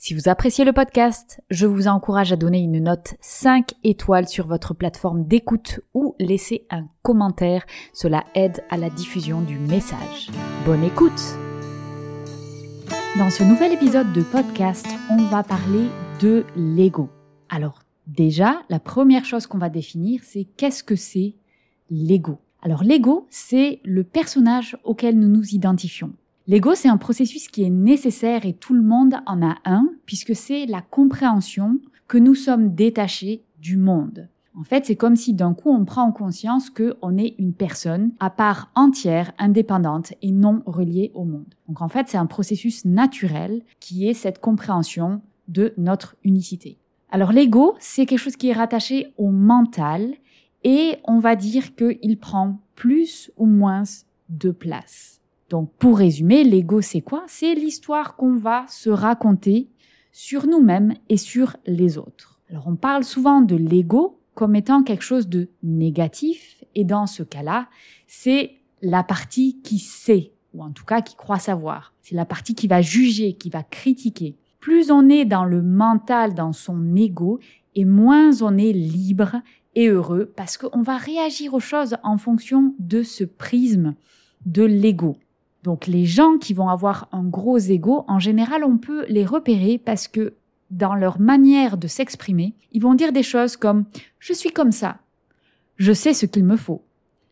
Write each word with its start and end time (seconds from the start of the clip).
Si 0.00 0.14
vous 0.14 0.28
appréciez 0.28 0.64
le 0.64 0.72
podcast, 0.72 1.40
je 1.50 1.66
vous 1.66 1.88
encourage 1.88 2.32
à 2.32 2.36
donner 2.36 2.60
une 2.60 2.78
note 2.78 3.14
5 3.20 3.72
étoiles 3.82 4.28
sur 4.28 4.46
votre 4.46 4.72
plateforme 4.72 5.26
d'écoute 5.26 5.80
ou 5.92 6.14
laisser 6.20 6.68
un 6.70 6.86
commentaire. 7.02 7.66
Cela 7.92 8.24
aide 8.36 8.62
à 8.70 8.76
la 8.76 8.90
diffusion 8.90 9.40
du 9.40 9.58
message. 9.58 10.30
Bonne 10.64 10.84
écoute 10.84 11.20
Dans 13.18 13.28
ce 13.28 13.42
nouvel 13.42 13.72
épisode 13.72 14.12
de 14.12 14.22
podcast, 14.22 14.86
on 15.10 15.24
va 15.24 15.42
parler 15.42 15.88
de 16.22 16.46
l'ego. 16.54 17.08
Alors 17.48 17.82
déjà, 18.06 18.62
la 18.68 18.78
première 18.78 19.24
chose 19.24 19.48
qu'on 19.48 19.58
va 19.58 19.68
définir, 19.68 20.20
c'est 20.22 20.44
qu'est-ce 20.44 20.84
que 20.84 20.94
c'est 20.94 21.34
l'ego? 21.90 22.38
Alors 22.62 22.84
l'ego, 22.84 23.26
c'est 23.30 23.80
le 23.82 24.04
personnage 24.04 24.78
auquel 24.84 25.18
nous 25.18 25.28
nous 25.28 25.56
identifions. 25.56 26.12
L'ego, 26.50 26.74
c'est 26.74 26.88
un 26.88 26.96
processus 26.96 27.48
qui 27.48 27.62
est 27.62 27.70
nécessaire 27.70 28.46
et 28.46 28.54
tout 28.54 28.72
le 28.72 28.80
monde 28.80 29.16
en 29.26 29.46
a 29.46 29.58
un, 29.66 29.90
puisque 30.06 30.34
c'est 30.34 30.64
la 30.64 30.80
compréhension 30.80 31.78
que 32.06 32.16
nous 32.16 32.34
sommes 32.34 32.74
détachés 32.74 33.44
du 33.60 33.76
monde. 33.76 34.30
En 34.58 34.64
fait, 34.64 34.86
c'est 34.86 34.96
comme 34.96 35.14
si 35.14 35.34
d'un 35.34 35.52
coup 35.52 35.70
on 35.70 35.84
prend 35.84 36.10
conscience 36.10 36.70
qu'on 36.70 37.18
est 37.18 37.34
une 37.38 37.52
personne 37.52 38.12
à 38.18 38.30
part 38.30 38.72
entière, 38.74 39.32
indépendante 39.38 40.14
et 40.22 40.32
non 40.32 40.62
reliée 40.64 41.12
au 41.12 41.24
monde. 41.24 41.54
Donc 41.68 41.82
en 41.82 41.88
fait, 41.88 42.08
c'est 42.08 42.16
un 42.16 42.24
processus 42.24 42.86
naturel 42.86 43.62
qui 43.78 44.08
est 44.08 44.14
cette 44.14 44.40
compréhension 44.40 45.20
de 45.48 45.74
notre 45.76 46.16
unicité. 46.24 46.78
Alors 47.10 47.32
l'ego, 47.32 47.76
c'est 47.78 48.06
quelque 48.06 48.18
chose 48.18 48.36
qui 48.36 48.48
est 48.48 48.54
rattaché 48.54 49.12
au 49.18 49.30
mental 49.30 50.14
et 50.64 50.96
on 51.04 51.18
va 51.18 51.36
dire 51.36 51.74
qu'il 51.76 52.18
prend 52.18 52.58
plus 52.74 53.30
ou 53.36 53.44
moins 53.44 53.82
de 54.30 54.50
place. 54.50 55.17
Donc 55.48 55.72
pour 55.78 55.98
résumer, 55.98 56.44
l'ego 56.44 56.80
c'est 56.80 57.00
quoi? 57.00 57.24
C'est 57.26 57.54
l'histoire 57.54 58.16
qu'on 58.16 58.36
va 58.36 58.66
se 58.68 58.90
raconter 58.90 59.68
sur 60.12 60.46
nous-mêmes 60.46 60.94
et 61.08 61.16
sur 61.16 61.56
les 61.66 61.96
autres. 61.98 62.40
Alors 62.50 62.66
on 62.66 62.76
parle 62.76 63.04
souvent 63.04 63.40
de 63.40 63.56
l'ego 63.56 64.20
comme 64.34 64.56
étant 64.56 64.82
quelque 64.82 65.04
chose 65.04 65.28
de 65.28 65.48
négatif 65.62 66.62
et 66.74 66.84
dans 66.84 67.06
ce 67.06 67.22
cas-là, 67.22 67.68
c'est 68.06 68.52
la 68.82 69.02
partie 69.02 69.60
qui 69.62 69.78
sait 69.78 70.32
ou 70.54 70.62
en 70.62 70.70
tout 70.70 70.84
cas 70.84 71.02
qui 71.02 71.16
croit 71.16 71.38
savoir. 71.38 71.94
C'est 72.02 72.14
la 72.14 72.24
partie 72.24 72.54
qui 72.54 72.68
va 72.68 72.80
juger, 72.80 73.34
qui 73.34 73.50
va 73.50 73.62
critiquer. 73.62 74.36
Plus 74.60 74.90
on 74.90 75.08
est 75.08 75.24
dans 75.24 75.44
le 75.44 75.62
mental, 75.62 76.34
dans 76.34 76.52
son 76.52 76.96
ego, 76.96 77.38
et 77.74 77.84
moins 77.84 78.42
on 78.42 78.56
est 78.58 78.72
libre 78.72 79.36
et 79.74 79.88
heureux 79.88 80.32
parce 80.36 80.56
qu'on 80.56 80.82
va 80.82 80.96
réagir 80.96 81.54
aux 81.54 81.60
choses 81.60 81.96
en 82.02 82.18
fonction 82.18 82.74
de 82.78 83.02
ce 83.02 83.24
prisme 83.24 83.94
de 84.46 84.64
l'ego. 84.64 85.16
Donc 85.62 85.86
les 85.86 86.06
gens 86.06 86.38
qui 86.38 86.54
vont 86.54 86.68
avoir 86.68 87.08
un 87.12 87.24
gros 87.24 87.58
ego, 87.58 88.04
en 88.08 88.18
général, 88.18 88.64
on 88.64 88.78
peut 88.78 89.04
les 89.08 89.24
repérer 89.24 89.78
parce 89.78 90.08
que 90.08 90.34
dans 90.70 90.94
leur 90.94 91.20
manière 91.20 91.76
de 91.76 91.88
s'exprimer, 91.88 92.54
ils 92.72 92.82
vont 92.82 92.94
dire 92.94 93.12
des 93.12 93.22
choses 93.22 93.56
comme⁇ 93.56 93.82
Je 94.18 94.32
suis 94.32 94.52
comme 94.52 94.72
ça, 94.72 94.98
je 95.76 95.92
sais 95.92 96.14
ce 96.14 96.26
qu'il 96.26 96.44
me 96.44 96.56
faut⁇ 96.56 96.76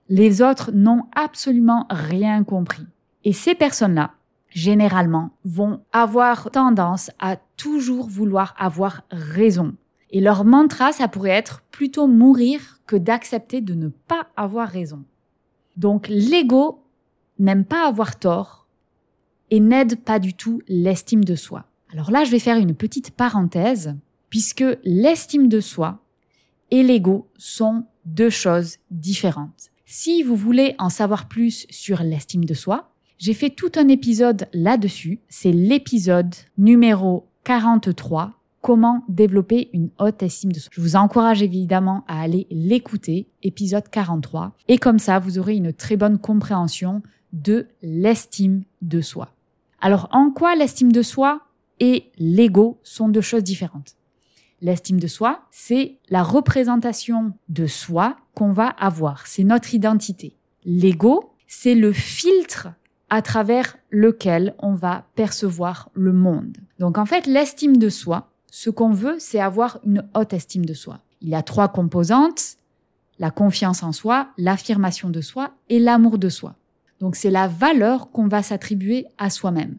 Les 0.08 0.42
autres 0.42 0.72
n'ont 0.72 1.04
absolument 1.14 1.86
rien 1.90 2.44
compris. 2.44 2.86
Et 3.24 3.32
ces 3.32 3.54
personnes-là, 3.54 4.12
généralement, 4.50 5.30
vont 5.44 5.80
avoir 5.92 6.50
tendance 6.50 7.10
à 7.18 7.36
toujours 7.56 8.08
vouloir 8.08 8.54
avoir 8.58 9.02
raison. 9.10 9.74
Et 10.10 10.20
leur 10.20 10.44
mantra, 10.44 10.92
ça 10.92 11.08
pourrait 11.08 11.30
être 11.30 11.62
plutôt 11.70 12.06
mourir 12.06 12.80
que 12.86 12.96
d'accepter 12.96 13.60
de 13.60 13.74
ne 13.74 13.88
pas 13.88 14.28
avoir 14.36 14.68
raison. 14.68 15.04
Donc 15.76 16.06
l'ego 16.08 16.85
n'aime 17.38 17.64
pas 17.64 17.86
avoir 17.86 18.18
tort 18.18 18.66
et 19.50 19.60
n'aide 19.60 20.00
pas 20.00 20.18
du 20.18 20.34
tout 20.34 20.62
l'estime 20.68 21.24
de 21.24 21.34
soi. 21.34 21.66
Alors 21.92 22.10
là, 22.10 22.24
je 22.24 22.30
vais 22.30 22.38
faire 22.38 22.58
une 22.58 22.74
petite 22.74 23.12
parenthèse, 23.12 23.96
puisque 24.28 24.64
l'estime 24.84 25.48
de 25.48 25.60
soi 25.60 26.02
et 26.70 26.82
l'ego 26.82 27.28
sont 27.38 27.84
deux 28.04 28.30
choses 28.30 28.76
différentes. 28.90 29.70
Si 29.84 30.22
vous 30.22 30.36
voulez 30.36 30.74
en 30.78 30.88
savoir 30.88 31.28
plus 31.28 31.66
sur 31.70 32.02
l'estime 32.02 32.44
de 32.44 32.54
soi, 32.54 32.90
j'ai 33.18 33.34
fait 33.34 33.50
tout 33.50 33.70
un 33.76 33.88
épisode 33.88 34.48
là-dessus. 34.52 35.20
C'est 35.28 35.52
l'épisode 35.52 36.34
numéro 36.58 37.28
43, 37.44 38.32
comment 38.60 39.04
développer 39.08 39.70
une 39.72 39.90
haute 39.98 40.22
estime 40.22 40.52
de 40.52 40.58
soi. 40.58 40.70
Je 40.72 40.80
vous 40.80 40.96
encourage 40.96 41.40
évidemment 41.40 42.04
à 42.08 42.20
aller 42.20 42.46
l'écouter, 42.50 43.28
épisode 43.42 43.88
43, 43.88 44.56
et 44.68 44.78
comme 44.78 44.98
ça, 44.98 45.20
vous 45.20 45.38
aurez 45.38 45.54
une 45.54 45.72
très 45.72 45.96
bonne 45.96 46.18
compréhension 46.18 47.02
de 47.32 47.66
l'estime 47.82 48.64
de 48.82 49.00
soi. 49.00 49.32
Alors 49.80 50.08
en 50.12 50.30
quoi 50.30 50.54
l'estime 50.54 50.92
de 50.92 51.02
soi 51.02 51.40
et 51.80 52.10
l'ego 52.18 52.78
sont 52.82 53.08
deux 53.08 53.20
choses 53.20 53.44
différentes? 53.44 53.96
L'estime 54.62 54.98
de 54.98 55.06
soi, 55.06 55.42
c'est 55.50 55.98
la 56.08 56.22
représentation 56.22 57.34
de 57.48 57.66
soi 57.66 58.16
qu'on 58.34 58.52
va 58.52 58.68
avoir, 58.68 59.26
c'est 59.26 59.44
notre 59.44 59.74
identité. 59.74 60.36
L'ego, 60.64 61.32
c'est 61.46 61.74
le 61.74 61.92
filtre 61.92 62.68
à 63.10 63.22
travers 63.22 63.76
lequel 63.90 64.54
on 64.58 64.74
va 64.74 65.04
percevoir 65.14 65.90
le 65.92 66.12
monde. 66.12 66.56
Donc 66.78 66.98
en 66.98 67.06
fait, 67.06 67.26
l'estime 67.26 67.76
de 67.76 67.88
soi, 67.88 68.30
ce 68.50 68.70
qu'on 68.70 68.92
veut, 68.92 69.16
c'est 69.18 69.40
avoir 69.40 69.78
une 69.84 70.08
haute 70.14 70.32
estime 70.32 70.64
de 70.64 70.74
soi. 70.74 71.00
Il 71.20 71.28
y 71.28 71.34
a 71.34 71.42
trois 71.42 71.68
composantes, 71.68 72.56
la 73.18 73.30
confiance 73.30 73.82
en 73.82 73.92
soi, 73.92 74.28
l'affirmation 74.38 75.10
de 75.10 75.20
soi 75.20 75.52
et 75.68 75.78
l'amour 75.78 76.18
de 76.18 76.28
soi. 76.28 76.56
Donc 77.00 77.16
c'est 77.16 77.30
la 77.30 77.48
valeur 77.48 78.10
qu'on 78.10 78.28
va 78.28 78.42
s'attribuer 78.42 79.06
à 79.18 79.30
soi-même. 79.30 79.76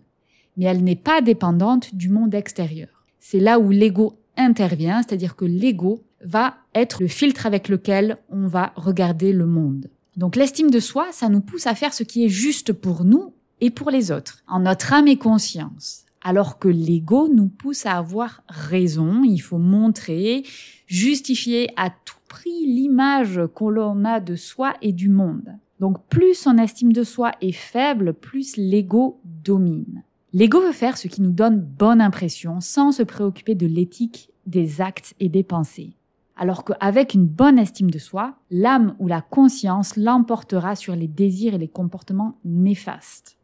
Mais 0.55 0.66
elle 0.66 0.83
n'est 0.83 0.95
pas 0.95 1.22
dépendante 1.22 1.95
du 1.95 2.09
monde 2.09 2.33
extérieur. 2.33 2.89
C'est 3.19 3.39
là 3.39 3.59
où 3.59 3.72
l'ego 3.72 4.17
intervient, 4.38 5.01
c'est-à-dire 5.01 5.35
que 5.35 5.45
l'ego 5.45 6.03
va 6.23 6.56
être 6.73 7.01
le 7.01 7.07
filtre 7.07 7.45
avec 7.45 7.69
lequel 7.69 8.17
on 8.29 8.47
va 8.47 8.73
regarder 8.75 9.33
le 9.33 9.45
monde. 9.45 9.89
Donc 10.16 10.35
l'estime 10.35 10.72
de 10.72 10.79
soi, 10.79 11.07
ça 11.11 11.29
nous 11.29 11.41
pousse 11.41 11.67
à 11.67 11.75
faire 11.75 11.94
ce 11.94 12.03
qui 12.03 12.25
est 12.25 12.29
juste 12.29 12.73
pour 12.73 13.03
nous 13.03 13.33
et 13.61 13.69
pour 13.69 13.91
les 13.91 14.11
autres, 14.11 14.44
en 14.47 14.61
notre 14.61 14.94
âme 14.94 15.07
et 15.07 15.17
conscience. 15.17 16.06
Alors 16.22 16.59
que 16.59 16.67
l'ego 16.67 17.27
nous 17.27 17.47
pousse 17.47 17.85
à 17.85 17.97
avoir 17.97 18.41
raison, 18.50 19.23
il 19.23 19.39
faut 19.39 19.59
montrer, 19.59 20.44
justifier 20.88 21.69
à 21.77 21.89
tout 21.89 22.16
prix 22.27 22.66
l'image 22.66 23.41
qu'on 23.53 24.06
a 24.06 24.19
de 24.19 24.35
soi 24.35 24.73
et 24.81 24.91
du 24.91 25.09
monde. 25.09 25.57
Donc 25.79 26.03
plus 26.07 26.33
son 26.33 26.57
estime 26.57 26.91
de 26.93 27.03
soi 27.03 27.31
est 27.41 27.51
faible, 27.51 28.13
plus 28.13 28.57
l'ego 28.57 29.19
domine. 29.23 30.03
L'ego 30.33 30.59
veut 30.59 30.71
faire 30.71 30.97
ce 30.97 31.07
qui 31.07 31.21
nous 31.21 31.31
donne 31.31 31.59
bonne 31.59 32.01
impression 32.01 32.59
sans 32.61 32.91
se 32.91 33.03
préoccuper 33.03 33.55
de 33.55 33.67
l'éthique 33.67 34.31
des 34.45 34.81
actes 34.81 35.13
et 35.19 35.29
des 35.29 35.43
pensées. 35.43 35.93
Alors 36.35 36.63
qu'avec 36.63 37.13
une 37.13 37.25
bonne 37.25 37.57
estime 37.57 37.89
de 37.89 37.97
soi, 37.97 38.35
l'âme 38.51 38.95
ou 38.99 39.07
la 39.07 39.21
conscience 39.21 39.95
l'emportera 39.95 40.75
sur 40.75 40.95
les 40.95 41.07
désirs 41.07 41.55
et 41.55 41.59
les 41.59 41.67
comportements 41.67 42.38
néfastes. 42.45 43.38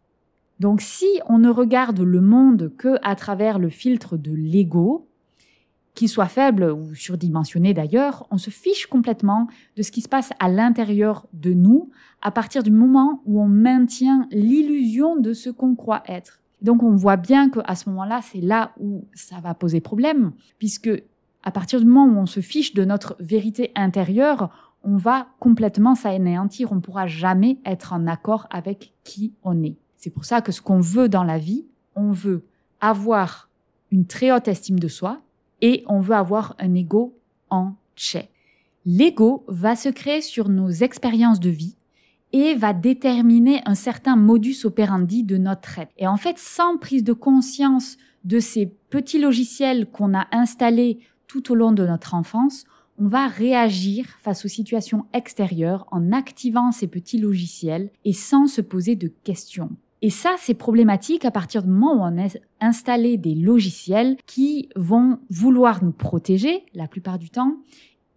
Donc 0.59 0.81
si 0.81 1.07
on 1.27 1.39
ne 1.39 1.50
regarde 1.50 2.00
le 2.00 2.21
monde 2.21 2.71
que 2.77 2.97
à 3.01 3.15
travers 3.15 3.57
le 3.57 3.69
filtre 3.69 4.18
de 4.18 4.31
l'ego, 4.31 5.07
qu'il 5.95 6.10
soit 6.10 6.28
faible 6.28 6.72
ou 6.72 6.95
surdimensionné 6.95 7.74
d'ailleurs, 7.74 8.28
on 8.31 8.38
se 8.38 8.50
fiche 8.50 8.88
complètement 8.88 9.48
de 9.78 9.84
ce 9.84 9.92
qui 9.92 10.01
se 10.01 10.10
passe 10.10 10.31
à 10.40 10.50
l'intérieur 10.50 11.28
de 11.34 11.54
nous 11.54 11.92
à 12.22 12.31
partir 12.31 12.63
du 12.63 12.72
moment 12.72 13.22
où 13.25 13.42
on 13.42 13.48
maintient 13.48 14.28
l'illusion 14.31 15.18
de 15.18 15.34
ce 15.34 15.50
qu'on 15.50 15.75
croit 15.75 16.04
être. 16.07 16.40
Donc 16.62 16.81
on 16.81 16.95
voit 16.95 17.18
bien 17.18 17.50
qu'à 17.50 17.75
ce 17.75 17.90
moment-là, 17.90 18.22
c'est 18.24 18.42
là 18.42 18.72
où 18.80 19.06
ça 19.13 19.40
va 19.42 19.54
poser 19.54 19.81
problème, 19.81 20.31
puisque 20.57 20.90
à 21.44 21.51
partir 21.51 21.80
du 21.80 21.86
moment 21.86 22.12
où 22.12 22.18
on 22.18 22.25
se 22.25 22.40
fiche 22.40 22.74
de 22.74 22.86
notre 22.86 23.16
vérité 23.19 23.72
intérieure, 23.75 24.50
on 24.84 24.98
va 24.98 25.28
complètement 25.40 25.95
s'anéantir, 25.95 26.72
on 26.72 26.75
ne 26.75 26.80
pourra 26.81 27.06
jamais 27.06 27.57
être 27.66 27.94
en 27.94 28.07
accord 28.07 28.48
avec 28.50 28.94
qui 29.04 29.34
on 29.44 29.62
est. 29.62 29.75
C'est 29.98 30.10
pour 30.10 30.25
ça 30.25 30.42
que 30.42 30.51
ce 30.51 30.62
qu'on 30.62 30.80
veut 30.80 31.10
dans 31.10 31.24
la 31.24 31.38
vie, 31.38 31.66
on 31.95 32.12
veut 32.12 32.45
avoir 32.81 33.50
une 33.92 34.06
très 34.06 34.31
haute 34.31 34.48
estime 34.48 34.80
de 34.80 34.88
soi, 34.88 35.22
et 35.63 35.83
on 35.88 36.01
veut 36.01 36.13
avoir 36.13 36.56
un 36.60 36.75
ego 36.75 37.18
en 37.50 37.74
check. 37.95 38.30
L'ego 38.86 39.45
va 39.48 39.75
se 39.77 39.88
créer 39.88 40.21
sur 40.21 40.50
nos 40.50 40.69
expériences 40.69 41.39
de 41.39 41.50
vie 41.50 41.77
et 42.33 42.54
va 42.54 42.74
déterminer 42.74 43.62
un 43.65 43.74
certain 43.74 44.18
modus 44.18 44.65
operandi 44.65 45.24
de 45.24 45.38
notre 45.38 45.80
être. 45.80 45.92
Et 45.98 46.06
en 46.06 46.18
fait, 46.18 46.38
sans 46.38 46.77
prise 46.77 47.04
de 47.04 47.13
conscience 47.13 47.98
de 48.25 48.39
ces 48.39 48.65
petits 48.89 49.19
logiciels 49.19 49.89
qu'on 49.89 50.13
a 50.13 50.27
installés 50.33 51.00
tout 51.27 51.51
au 51.51 51.56
long 51.56 51.71
de 51.71 51.86
notre 51.86 52.13
enfance, 52.13 52.66
on 53.00 53.07
va 53.07 53.27
réagir 53.27 54.06
face 54.19 54.44
aux 54.44 54.50
situations 54.50 55.06
extérieures 55.13 55.88
en 55.92 56.12
activant 56.12 56.74
ces 56.74 56.88
petits 56.88 57.19
logiciels 57.19 57.89
et 58.04 58.13
sans 58.13 58.48
se 58.48 58.62
poser 58.62 58.95
de 58.98 59.12
questions. 59.24 59.71
Et 60.05 60.09
ça, 60.09 60.35
c'est 60.38 60.53
problématique 60.53 61.23
à 61.23 61.31
partir 61.31 61.63
du 61.63 61.69
moment 61.69 61.94
où 61.94 62.01
on 62.01 62.21
a 62.21 62.27
installé 62.59 63.15
des 63.15 63.35
logiciels 63.35 64.17
qui 64.25 64.67
vont 64.75 65.19
vouloir 65.29 65.81
nous 65.81 65.94
protéger 65.94 66.65
la 66.73 66.89
plupart 66.89 67.17
du 67.17 67.29
temps, 67.29 67.55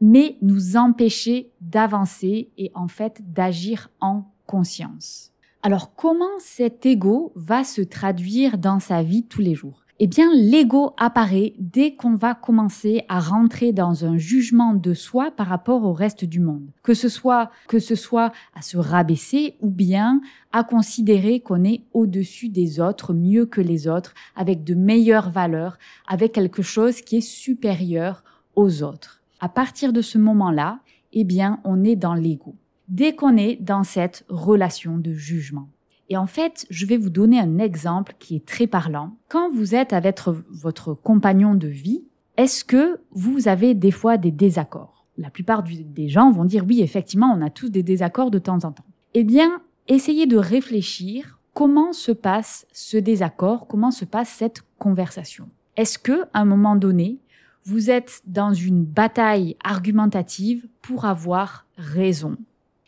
mais 0.01 0.37
nous 0.43 0.77
empêcher 0.77 1.53
d'avancer 1.61 2.51
et 2.59 2.73
en 2.75 2.89
fait 2.89 3.23
d'agir 3.33 3.89
en 4.01 4.25
conscience. 4.47 5.33
Alors 5.63 5.95
comment 5.95 6.39
cet 6.41 6.85
ego 6.87 7.33
va 7.37 7.63
se 7.63 7.83
traduire 7.83 8.59
dans 8.59 8.81
sa 8.81 9.05
vie 9.05 9.23
tous 9.23 9.41
les 9.41 9.55
jours? 9.55 9.86
Eh 9.99 10.07
bien, 10.07 10.31
l'ego 10.35 10.93
apparaît 10.99 11.55
dès 11.59 11.95
qu'on 11.95 12.17
va 12.17 12.35
commencer 12.35 13.05
à 13.09 13.19
rentrer 13.19 13.73
dans 13.73 14.05
un 14.05 14.19
jugement 14.19 14.75
de 14.75 14.93
soi 14.93 15.31
par 15.31 15.47
rapport 15.47 15.85
au 15.85 15.95
reste 15.95 16.25
du 16.25 16.39
monde. 16.39 16.69
Que 16.83 16.93
ce 16.93 17.09
soit, 17.09 17.51
que 17.67 17.79
ce 17.79 17.95
soit 17.95 18.31
à 18.55 18.61
se 18.61 18.77
rabaisser 18.77 19.55
ou 19.63 19.71
bien 19.71 20.21
à 20.53 20.65
considérer 20.65 21.41
qu'on 21.41 21.65
est 21.65 21.83
au-dessus 21.95 22.51
des 22.51 22.79
autres, 22.79 23.15
mieux 23.15 23.47
que 23.47 23.63
les 23.63 23.89
autres, 23.89 24.13
avec 24.35 24.65
de 24.65 24.75
meilleures 24.75 25.31
valeurs, 25.31 25.79
avec 26.07 26.33
quelque 26.33 26.63
chose 26.63 27.01
qui 27.01 27.17
est 27.17 27.21
supérieur 27.21 28.23
aux 28.55 28.83
autres. 28.83 29.23
À 29.41 29.49
partir 29.49 29.95
de 29.95 30.03
ce 30.03 30.19
moment-là, 30.19 30.81
eh 31.15 31.25
bien, 31.25 31.61
on 31.65 31.85
est 31.85 31.97
dans 31.97 32.15
l'ego. 32.15 32.55
Dès 32.89 33.15
qu'on 33.15 33.37
est 33.37 33.57
dans 33.57 33.83
cette 33.83 34.27
relation 34.29 34.99
de 34.99 35.15
jugement. 35.15 35.69
Et 36.09 36.17
en 36.17 36.27
fait, 36.27 36.67
je 36.71 36.87
vais 36.87 36.97
vous 36.97 37.11
donner 37.11 37.41
un 37.41 37.59
exemple 37.59 38.15
qui 38.19 38.37
est 38.37 38.47
très 38.47 38.67
parlant. 38.67 39.17
Quand 39.29 39.51
vous 39.51 39.75
êtes 39.75 39.93
avec 39.93 40.21
votre 40.51 40.95
compagnon 40.95 41.55
de 41.55 41.69
vie, 41.69 42.05
est-ce 42.37 42.65
que 42.65 43.01
vous 43.11 43.49
avez 43.49 43.75
des 43.75 43.91
fois 43.91 44.17
des 44.17 44.31
désaccords? 44.31 45.07
La 45.19 45.31
plupart 45.31 45.63
des 45.63 46.09
gens 46.09 46.31
vont 46.31 46.45
dire 46.45 46.65
oui, 46.67 46.83
effectivement, 46.83 47.35
on 47.35 47.43
a 47.43 47.51
tous 47.51 47.71
des 47.71 47.83
désaccords 47.83 48.31
de 48.31 48.39
temps 48.39 48.65
en 48.65 48.73
temps. 48.73 48.85
Eh 49.15 49.25
bien, 49.25 49.63
essayez 49.89 50.27
de 50.27 50.37
réfléchir 50.37 51.41
comment 51.55 51.93
se 51.93 52.13
passe 52.13 52.67
ce 52.73 52.99
désaccord, 52.99 53.67
comment 53.67 53.91
se 53.91 54.05
passe 54.05 54.29
cette 54.29 54.63
conversation. 54.79 55.49
Est-ce 55.77 55.99
que, 55.99 56.25
à 56.35 56.41
un 56.41 56.45
moment 56.45 56.77
donné, 56.77 57.19
vous 57.65 57.91
êtes 57.91 58.21
dans 58.27 58.53
une 58.53 58.85
bataille 58.85 59.57
argumentative 59.65 60.67
pour 60.83 61.07
avoir 61.07 61.67
raison? 61.79 62.37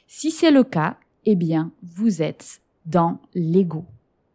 Si 0.07 0.31
c'est 0.31 0.51
le 0.51 0.65
cas, 0.65 0.99
eh 1.25 1.35
bien, 1.35 1.73
vous 1.83 2.23
êtes 2.23 2.61
dans 2.89 3.21
l'ego. 3.35 3.85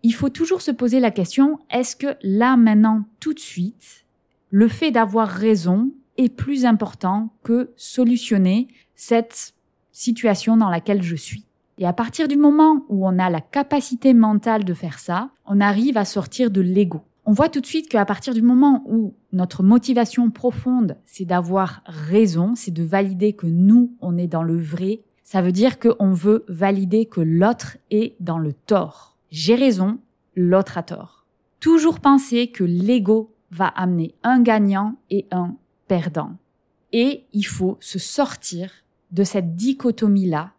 Il 0.03 0.13
faut 0.13 0.29
toujours 0.29 0.61
se 0.61 0.71
poser 0.71 0.99
la 0.99 1.11
question, 1.11 1.59
est-ce 1.69 1.95
que 1.95 2.15
là, 2.21 2.57
maintenant, 2.57 3.03
tout 3.19 3.33
de 3.33 3.39
suite, 3.39 4.05
le 4.49 4.67
fait 4.67 4.91
d'avoir 4.91 5.27
raison 5.27 5.91
est 6.17 6.29
plus 6.29 6.65
important 6.65 7.33
que 7.43 7.71
solutionner 7.75 8.67
cette 8.95 9.53
situation 9.91 10.57
dans 10.57 10.69
laquelle 10.69 11.01
je 11.01 11.15
suis? 11.15 11.45
Et 11.79 11.87
à 11.87 11.93
partir 11.93 12.27
du 12.27 12.37
moment 12.37 12.85
où 12.89 13.07
on 13.07 13.17
a 13.17 13.29
la 13.29 13.41
capacité 13.41 14.13
mentale 14.13 14.63
de 14.63 14.73
faire 14.73 14.99
ça, 14.99 15.31
on 15.45 15.59
arrive 15.59 15.97
à 15.97 16.05
sortir 16.05 16.51
de 16.51 16.61
l'ego. 16.61 17.01
On 17.25 17.31
voit 17.31 17.49
tout 17.49 17.61
de 17.61 17.65
suite 17.65 17.89
qu'à 17.89 18.05
partir 18.05 18.33
du 18.33 18.41
moment 18.41 18.83
où 18.85 19.13
notre 19.31 19.63
motivation 19.63 20.29
profonde, 20.29 20.97
c'est 21.05 21.25
d'avoir 21.25 21.81
raison, 21.85 22.53
c'est 22.55 22.73
de 22.73 22.83
valider 22.83 23.33
que 23.33 23.47
nous, 23.47 23.95
on 24.01 24.17
est 24.17 24.27
dans 24.27 24.43
le 24.43 24.59
vrai, 24.59 24.99
ça 25.33 25.41
veut 25.41 25.51
dire 25.51 25.79
qu'on 25.79 26.13
veut 26.13 26.45
valider 26.47 27.07
que 27.07 27.19
l'autre 27.19 27.77
est 27.89 28.13
dans 28.19 28.37
le 28.37 28.53
tort. 28.53 29.17
J'ai 29.31 29.55
raison, 29.55 29.97
l'autre 30.35 30.77
a 30.77 30.83
tort. 30.83 31.25
Toujours 31.59 31.99
penser 32.01 32.51
que 32.51 32.63
l'ego 32.63 33.33
va 33.49 33.65
amener 33.65 34.13
un 34.21 34.43
gagnant 34.43 34.95
et 35.09 35.25
un 35.31 35.55
perdant. 35.87 36.37
Et 36.91 37.23
il 37.33 37.47
faut 37.47 37.77
se 37.79 37.97
sortir 37.97 38.69
de 39.09 39.23
cette 39.23 39.55
dichotomie-là 39.55 40.51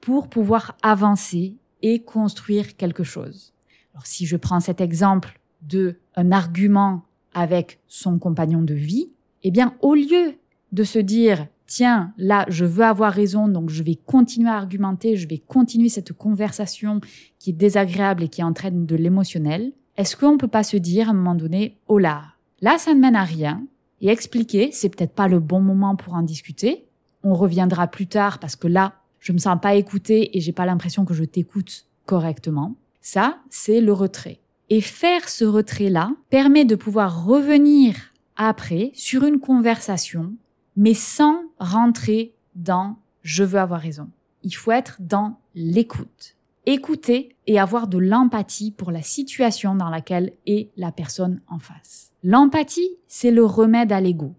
pour 0.00 0.28
pouvoir 0.28 0.76
avancer 0.80 1.56
et 1.82 1.98
construire 1.98 2.76
quelque 2.76 3.02
chose. 3.02 3.52
Alors 3.94 4.06
si 4.06 4.26
je 4.26 4.36
prends 4.36 4.60
cet 4.60 4.80
exemple 4.80 5.40
de 5.62 5.96
un 6.14 6.30
argument 6.30 7.02
avec 7.34 7.80
son 7.88 8.20
compagnon 8.20 8.62
de 8.62 8.74
vie, 8.74 9.10
eh 9.42 9.50
bien 9.50 9.74
au 9.80 9.96
lieu 9.96 10.36
de 10.70 10.84
se 10.84 11.00
dire 11.00 11.48
tiens, 11.70 12.12
là, 12.18 12.44
je 12.48 12.64
veux 12.64 12.84
avoir 12.84 13.12
raison, 13.12 13.46
donc 13.46 13.70
je 13.70 13.84
vais 13.84 13.94
continuer 13.94 14.50
à 14.50 14.56
argumenter, 14.56 15.16
je 15.16 15.28
vais 15.28 15.38
continuer 15.38 15.88
cette 15.88 16.12
conversation 16.12 17.00
qui 17.38 17.50
est 17.50 17.54
désagréable 17.54 18.24
et 18.24 18.28
qui 18.28 18.42
entraîne 18.42 18.86
de 18.86 18.96
l'émotionnel, 18.96 19.72
est-ce 19.96 20.16
qu'on 20.16 20.32
ne 20.32 20.36
peut 20.36 20.48
pas 20.48 20.64
se 20.64 20.76
dire 20.76 21.08
à 21.08 21.12
un 21.12 21.14
moment 21.14 21.36
donné, 21.36 21.78
oh 21.86 21.98
là, 21.98 22.24
là, 22.60 22.76
ça 22.76 22.92
ne 22.92 23.00
mène 23.00 23.14
à 23.14 23.22
rien, 23.22 23.62
et 24.00 24.08
expliquer, 24.08 24.70
c'est 24.72 24.88
peut-être 24.88 25.14
pas 25.14 25.28
le 25.28 25.38
bon 25.38 25.60
moment 25.60 25.94
pour 25.94 26.14
en 26.14 26.22
discuter, 26.22 26.86
on 27.22 27.34
reviendra 27.34 27.86
plus 27.86 28.08
tard 28.08 28.40
parce 28.40 28.56
que 28.56 28.66
là, 28.66 28.94
je 29.20 29.32
me 29.32 29.38
sens 29.38 29.58
pas 29.60 29.74
écoutée 29.74 30.36
et 30.36 30.40
j'ai 30.40 30.52
pas 30.52 30.66
l'impression 30.66 31.04
que 31.04 31.14
je 31.14 31.24
t'écoute 31.24 31.86
correctement. 32.06 32.74
Ça, 33.00 33.38
c'est 33.50 33.80
le 33.80 33.92
retrait. 33.92 34.40
Et 34.70 34.80
faire 34.80 35.28
ce 35.28 35.44
retrait-là 35.44 36.12
permet 36.30 36.64
de 36.64 36.74
pouvoir 36.74 37.26
revenir 37.26 37.94
après 38.36 38.90
sur 38.94 39.24
une 39.24 39.38
conversation 39.38 40.32
mais 40.76 40.94
sans 40.94 41.42
rentrer 41.58 42.34
dans 42.54 42.96
je 43.22 43.44
veux 43.44 43.60
avoir 43.60 43.80
raison. 43.80 44.08
Il 44.42 44.54
faut 44.54 44.72
être 44.72 44.96
dans 45.00 45.38
l'écoute. 45.54 46.36
Écouter 46.66 47.36
et 47.46 47.58
avoir 47.58 47.88
de 47.88 47.98
l'empathie 47.98 48.70
pour 48.70 48.90
la 48.90 49.02
situation 49.02 49.74
dans 49.74 49.90
laquelle 49.90 50.32
est 50.46 50.70
la 50.76 50.92
personne 50.92 51.40
en 51.48 51.58
face. 51.58 52.12
L'empathie, 52.22 52.96
c'est 53.08 53.30
le 53.30 53.44
remède 53.44 53.92
à 53.92 54.00
l'ego. 54.00 54.34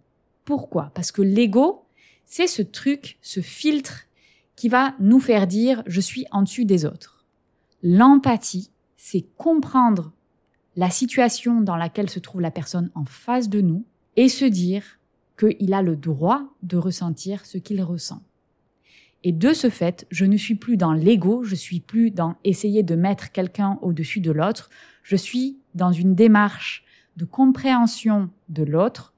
Pourquoi? 0.46 0.92
Parce 0.94 1.12
que 1.12 1.22
l'ego, 1.22 1.86
c'est 2.26 2.48
ce 2.48 2.62
truc, 2.62 3.18
ce 3.22 3.42
filtre 3.42 4.04
qui 4.56 4.70
va 4.70 4.96
nous 5.00 5.20
faire 5.20 5.48
dire 5.48 5.84
je 5.88 6.02
suis 6.02 6.26
en 6.32 6.44
dessus 6.44 6.66
des 6.66 6.86
autres. 6.86 7.26
L'empathie, 7.84 8.72
c'est 8.96 9.26
comprendre 9.38 10.12
la 10.76 10.90
situation 10.90 11.62
dans 11.62 11.76
laquelle 11.76 12.10
se 12.10 12.20
trouve 12.20 12.42
la 12.42 12.52
personne 12.52 12.92
en 12.96 13.06
face 13.06 13.50
de 13.50 13.62
nous 13.62 13.84
et 14.16 14.30
se 14.30 14.46
dire 14.46 15.00
qu'il 15.46 15.74
a 15.74 15.82
le 15.82 15.96
droit 15.96 16.44
de 16.64 16.78
ressentir 16.78 17.46
ce 17.46 17.58
qu'il 17.58 17.82
ressent. 17.82 18.22
Et 19.24 19.32
de 19.32 19.54
ce 19.54 19.70
fait, 19.70 20.08
je 20.10 20.26
ne 20.26 20.38
suis 20.38 20.56
plus 20.56 20.78
dans 20.78 20.94
l'ego, 20.94 21.44
je 21.44 21.56
suis 21.56 21.80
plus 21.80 22.10
dans 22.10 22.36
essayer 22.44 22.82
de 22.82 22.96
mettre 22.96 23.32
quelqu'un 23.32 23.78
au-dessus 23.82 24.20
de 24.20 24.32
l'autre, 24.32 24.70
je 25.04 25.16
suis 25.16 25.58
dans 25.76 25.92
une 25.92 26.16
démarche 26.16 26.84
de 27.18 27.26
compréhension 27.26 28.30
de 28.50 28.64
l'autre 28.64 29.14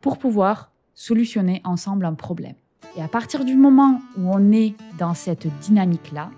pour 0.00 0.18
pouvoir 0.18 0.72
solutionner 0.94 1.60
ensemble 1.64 2.04
un 2.04 2.14
problème. 2.14 2.54
Et 2.96 3.02
à 3.02 3.08
partir 3.08 3.44
du 3.44 3.56
moment 3.56 4.00
où 4.16 4.32
on 4.32 4.52
est 4.52 4.74
dans 4.98 5.14
cette 5.14 5.48
dynamique-là, 5.60 6.30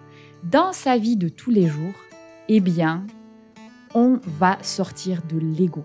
dans 0.44 0.72
sa 0.72 0.98
vie 0.98 1.16
de 1.16 1.28
tous 1.28 1.50
les 1.50 1.66
jours, 1.66 1.94
eh 2.48 2.60
bien, 2.60 3.06
on 3.94 4.18
va 4.38 4.58
sortir 4.62 5.22
de 5.28 5.38
l'ego. 5.38 5.84